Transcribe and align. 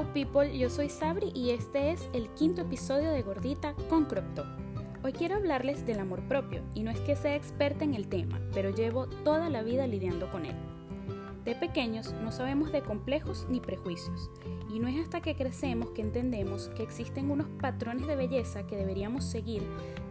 people, 0.00 0.58
yo 0.58 0.70
soy 0.70 0.88
Sabri 0.88 1.32
y 1.34 1.50
este 1.50 1.90
es 1.90 2.08
el 2.14 2.30
quinto 2.30 2.62
episodio 2.62 3.10
de 3.10 3.22
Gordita 3.22 3.74
con 3.90 4.06
Crop. 4.06 4.24
Hoy 5.04 5.12
quiero 5.12 5.36
hablarles 5.36 5.84
del 5.84 6.00
amor 6.00 6.26
propio 6.28 6.62
y 6.74 6.82
no 6.82 6.90
es 6.90 6.98
que 7.00 7.14
sea 7.14 7.36
experta 7.36 7.84
en 7.84 7.92
el 7.92 8.08
tema, 8.08 8.40
pero 8.54 8.70
llevo 8.70 9.06
toda 9.06 9.50
la 9.50 9.62
vida 9.62 9.86
lidiando 9.86 10.30
con 10.30 10.46
él. 10.46 10.56
De 11.44 11.54
pequeños 11.54 12.14
no 12.22 12.32
sabemos 12.32 12.72
de 12.72 12.80
complejos 12.80 13.46
ni 13.50 13.60
prejuicios 13.60 14.30
y 14.72 14.78
no 14.78 14.88
es 14.88 14.98
hasta 14.98 15.20
que 15.20 15.36
crecemos 15.36 15.90
que 15.90 16.00
entendemos 16.00 16.70
que 16.70 16.84
existen 16.84 17.30
unos 17.30 17.48
patrones 17.60 18.06
de 18.06 18.16
belleza 18.16 18.66
que 18.66 18.76
deberíamos 18.76 19.24
seguir 19.24 19.62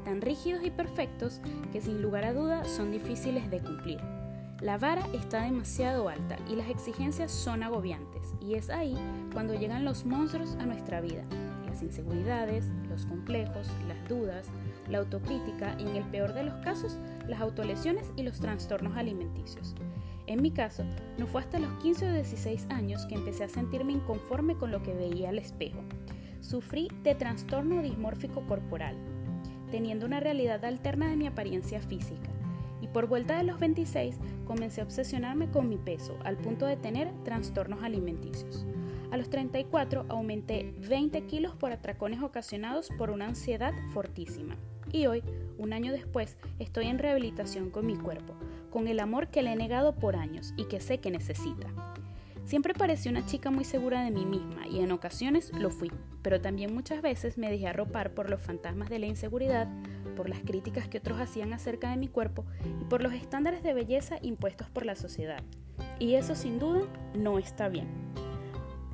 tan 0.05 0.21
rígidos 0.21 0.63
y 0.63 0.69
perfectos 0.69 1.41
que 1.71 1.81
sin 1.81 2.03
lugar 2.03 2.23
a 2.25 2.33
duda 2.33 2.65
son 2.65 2.91
difíciles 2.91 3.49
de 3.49 3.61
cumplir. 3.61 4.20
La 4.61 4.77
vara 4.77 5.07
está 5.11 5.41
demasiado 5.41 6.07
alta 6.07 6.37
y 6.47 6.55
las 6.55 6.69
exigencias 6.69 7.31
son 7.31 7.63
agobiantes 7.63 8.35
y 8.39 8.53
es 8.53 8.69
ahí 8.69 8.95
cuando 9.33 9.55
llegan 9.55 9.85
los 9.85 10.05
monstruos 10.05 10.55
a 10.59 10.67
nuestra 10.67 11.01
vida, 11.01 11.23
las 11.65 11.81
inseguridades, 11.81 12.67
los 12.87 13.07
complejos, 13.07 13.67
las 13.87 14.07
dudas, 14.07 14.45
la 14.87 14.99
autocrítica 14.99 15.75
y 15.79 15.87
en 15.87 15.95
el 15.95 16.03
peor 16.03 16.35
de 16.35 16.43
los 16.43 16.53
casos 16.63 16.99
las 17.27 17.41
autolesiones 17.41 18.11
y 18.15 18.21
los 18.21 18.39
trastornos 18.39 18.95
alimenticios. 18.95 19.73
En 20.27 20.43
mi 20.43 20.51
caso, 20.51 20.83
no 21.17 21.25
fue 21.25 21.41
hasta 21.41 21.57
los 21.57 21.73
15 21.81 22.09
o 22.11 22.13
16 22.13 22.67
años 22.69 23.07
que 23.07 23.15
empecé 23.15 23.45
a 23.45 23.49
sentirme 23.49 23.93
inconforme 23.93 24.55
con 24.57 24.69
lo 24.69 24.83
que 24.83 24.93
veía 24.93 25.29
al 25.29 25.39
espejo. 25.39 25.81
Sufrí 26.39 26.87
de 27.01 27.15
trastorno 27.15 27.81
dismórfico 27.81 28.45
corporal, 28.45 28.95
teniendo 29.71 30.05
una 30.05 30.19
realidad 30.19 30.63
alterna 30.65 31.09
de 31.09 31.15
mi 31.15 31.25
apariencia 31.25 31.81
física 31.81 32.29
por 32.93 33.07
vuelta 33.07 33.37
de 33.37 33.43
los 33.43 33.59
26 33.59 34.19
comencé 34.45 34.81
a 34.81 34.83
obsesionarme 34.83 35.49
con 35.49 35.69
mi 35.69 35.77
peso 35.77 36.17
al 36.23 36.37
punto 36.37 36.65
de 36.65 36.77
tener 36.77 37.11
trastornos 37.23 37.83
alimenticios. 37.83 38.65
A 39.11 39.17
los 39.17 39.29
34 39.29 40.05
aumenté 40.09 40.73
20 40.87 41.25
kilos 41.25 41.55
por 41.55 41.71
atracones 41.71 42.21
ocasionados 42.21 42.89
por 42.97 43.11
una 43.11 43.25
ansiedad 43.25 43.73
fortísima. 43.93 44.55
Y 44.91 45.05
hoy, 45.05 45.23
un 45.57 45.73
año 45.73 45.91
después, 45.91 46.37
estoy 46.59 46.87
en 46.87 46.99
rehabilitación 46.99 47.69
con 47.69 47.85
mi 47.85 47.95
cuerpo, 47.95 48.35
con 48.69 48.87
el 48.87 48.99
amor 48.99 49.27
que 49.27 49.41
le 49.41 49.51
he 49.51 49.55
negado 49.55 49.95
por 49.95 50.15
años 50.15 50.53
y 50.57 50.65
que 50.65 50.79
sé 50.79 50.99
que 50.99 51.11
necesita. 51.11 51.67
Siempre 52.45 52.73
parecí 52.73 53.07
una 53.07 53.25
chica 53.25 53.49
muy 53.51 53.63
segura 53.63 54.03
de 54.03 54.11
mí 54.11 54.25
misma 54.25 54.67
y 54.67 54.79
en 54.79 54.91
ocasiones 54.91 55.51
lo 55.53 55.69
fui, 55.69 55.91
pero 56.21 56.41
también 56.41 56.73
muchas 56.73 57.01
veces 57.01 57.37
me 57.37 57.49
dejé 57.49 57.67
arropar 57.67 58.13
por 58.13 58.29
los 58.29 58.41
fantasmas 58.41 58.89
de 58.89 58.99
la 58.99 59.05
inseguridad, 59.05 59.69
por 60.15 60.27
las 60.27 60.39
críticas 60.39 60.87
que 60.87 60.97
otros 60.97 61.19
hacían 61.19 61.53
acerca 61.53 61.89
de 61.91 61.97
mi 61.97 62.07
cuerpo 62.07 62.45
y 62.81 62.85
por 62.85 63.01
los 63.01 63.13
estándares 63.13 63.63
de 63.63 63.73
belleza 63.73 64.17
impuestos 64.21 64.69
por 64.69 64.85
la 64.85 64.95
sociedad. 64.95 65.43
Y 65.99 66.15
eso 66.15 66.35
sin 66.35 66.59
duda 66.59 66.81
no 67.15 67.39
está 67.39 67.69
bien. 67.69 67.87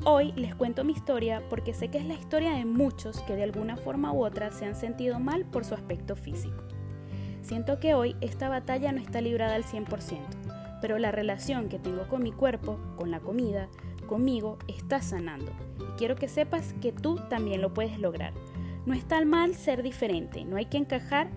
Hoy 0.05 0.31
les 0.33 0.53
cuento 0.53 0.83
mi 0.83 0.93
historia 0.93 1.41
porque 1.49 1.73
sé 1.73 1.89
que 1.89 1.97
es 1.97 2.05
la 2.05 2.13
historia 2.13 2.51
de 2.51 2.65
muchos 2.65 3.21
que 3.23 3.35
de 3.35 3.43
alguna 3.43 3.77
forma 3.77 4.13
u 4.13 4.23
otra 4.23 4.51
se 4.51 4.65
han 4.65 4.75
sentido 4.75 5.19
mal 5.19 5.45
por 5.45 5.65
su 5.65 5.73
aspecto 5.73 6.15
físico. 6.15 6.63
Siento 7.41 7.79
que 7.79 7.93
hoy 7.93 8.15
esta 8.21 8.49
batalla 8.49 8.91
no 8.91 8.99
está 8.99 9.21
librada 9.21 9.55
al 9.55 9.63
100%, 9.63 10.19
pero 10.81 10.97
la 10.97 11.11
relación 11.11 11.69
que 11.69 11.79
tengo 11.79 12.07
con 12.07 12.23
mi 12.23 12.31
cuerpo, 12.31 12.79
con 12.95 13.11
la 13.11 13.19
comida, 13.19 13.67
conmigo, 14.07 14.57
está 14.67 15.01
sanando. 15.01 15.51
Y 15.79 15.97
quiero 15.97 16.15
que 16.15 16.27
sepas 16.27 16.73
que 16.81 16.91
tú 16.91 17.19
también 17.29 17.61
lo 17.61 17.73
puedes 17.73 17.99
lograr. 17.99 18.33
No 18.85 18.93
está 18.93 19.23
mal 19.25 19.53
ser 19.53 19.83
diferente, 19.83 20.45
no 20.45 20.55
hay 20.55 20.65
que 20.65 20.77
encajar, 20.77 21.29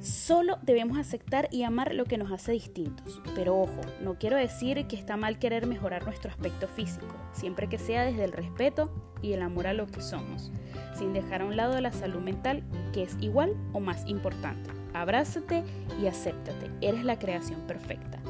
solo 0.00 0.58
debemos 0.62 0.98
aceptar 0.98 1.48
y 1.50 1.64
amar 1.64 1.94
lo 1.94 2.04
que 2.04 2.18
nos 2.18 2.30
hace 2.30 2.52
distintos. 2.52 3.20
Pero 3.34 3.60
ojo, 3.60 3.80
no 4.00 4.14
quiero 4.18 4.36
decir 4.36 4.86
que 4.86 4.96
está 4.96 5.16
mal 5.16 5.38
querer 5.38 5.66
mejorar 5.66 6.04
nuestro 6.04 6.30
aspecto 6.30 6.68
físico, 6.68 7.14
siempre 7.32 7.68
que 7.68 7.78
sea 7.78 8.04
desde 8.04 8.24
el 8.24 8.32
respeto 8.32 8.92
y 9.22 9.32
el 9.32 9.42
amor 9.42 9.66
a 9.66 9.72
lo 9.72 9.86
que 9.86 10.00
somos, 10.00 10.52
sin 10.94 11.12
dejar 11.12 11.42
a 11.42 11.46
un 11.46 11.56
lado 11.56 11.80
la 11.80 11.92
salud 11.92 12.20
mental, 12.20 12.62
que 12.92 13.02
es 13.02 13.16
igual 13.20 13.56
o 13.72 13.80
más 13.80 14.06
importante. 14.06 14.70
Abrázate 14.94 15.64
y 16.00 16.06
acéptate, 16.06 16.70
eres 16.80 17.04
la 17.04 17.18
creación 17.18 17.60
perfecta. 17.66 18.20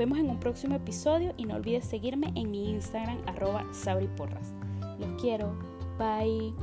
Vemos 0.00 0.16
en 0.16 0.30
un 0.30 0.40
próximo 0.40 0.76
episodio 0.76 1.34
y 1.36 1.44
no 1.44 1.56
olvides 1.56 1.84
seguirme 1.84 2.32
en 2.34 2.50
mi 2.50 2.70
Instagram 2.70 3.18
arroba 3.26 3.66
sabriporras. 3.70 4.54
Los 4.98 5.20
quiero. 5.20 5.52
Bye. 5.98 6.54